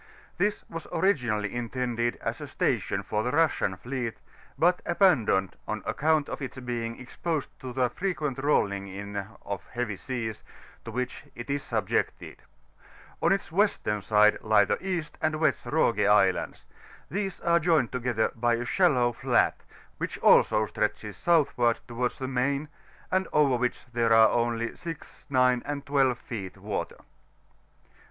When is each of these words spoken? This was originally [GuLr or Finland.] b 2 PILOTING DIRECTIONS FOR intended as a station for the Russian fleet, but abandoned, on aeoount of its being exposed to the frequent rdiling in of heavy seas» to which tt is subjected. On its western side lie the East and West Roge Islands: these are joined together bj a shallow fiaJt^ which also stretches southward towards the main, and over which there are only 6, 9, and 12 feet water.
This 0.39 0.67
was 0.67 0.87
originally 0.91 1.49
[GuLr 1.49 1.67
or 1.67 1.69
Finland.] 1.69 1.97
b 1.97 2.05
2 2.09 2.17
PILOTING 2.17 2.17
DIRECTIONS 2.17 2.17
FOR 2.17 2.17
intended 2.17 2.17
as 2.25 2.41
a 2.41 2.47
station 2.47 3.03
for 3.03 3.21
the 3.21 3.31
Russian 3.31 3.77
fleet, 3.77 4.17
but 4.57 4.81
abandoned, 4.83 5.55
on 5.67 5.81
aeoount 5.83 6.27
of 6.27 6.41
its 6.41 6.57
being 6.59 6.99
exposed 6.99 7.49
to 7.59 7.71
the 7.71 7.87
frequent 7.87 8.39
rdiling 8.39 8.91
in 8.91 9.27
of 9.45 9.63
heavy 9.67 9.95
seas» 9.97 10.43
to 10.85 10.89
which 10.89 11.25
tt 11.35 11.51
is 11.51 11.61
subjected. 11.61 12.41
On 13.21 13.31
its 13.31 13.51
western 13.51 14.01
side 14.01 14.39
lie 14.41 14.65
the 14.65 14.83
East 14.83 15.19
and 15.21 15.35
West 15.35 15.65
Roge 15.67 16.07
Islands: 16.09 16.65
these 17.11 17.39
are 17.41 17.59
joined 17.59 17.91
together 17.91 18.29
bj 18.35 18.61
a 18.61 18.65
shallow 18.65 19.13
fiaJt^ 19.13 19.53
which 19.99 20.17
also 20.17 20.65
stretches 20.65 21.15
southward 21.15 21.79
towards 21.87 22.17
the 22.17 22.27
main, 22.27 22.69
and 23.11 23.27
over 23.31 23.55
which 23.55 23.81
there 23.93 24.11
are 24.13 24.29
only 24.29 24.75
6, 24.75 25.25
9, 25.29 25.61
and 25.63 25.85
12 25.85 26.17
feet 26.17 26.57
water. 26.57 26.97